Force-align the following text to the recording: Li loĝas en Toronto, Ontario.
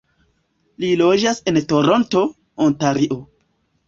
Li 0.83 0.87
loĝas 1.01 1.41
en 1.51 1.59
Toronto, 1.73 2.23
Ontario. 2.69 3.19